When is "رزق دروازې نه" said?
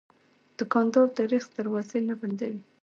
1.31-2.13